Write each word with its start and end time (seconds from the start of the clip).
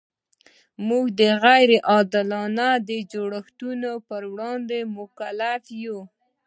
موږ 0.87 1.05
د 1.19 1.21
غیر 1.43 1.69
عادلانه 1.91 2.69
جوړښتونو 3.11 3.91
پر 4.07 4.21
وړاندې 4.33 4.79
مکلف 4.97 5.63
یو. 5.85 5.99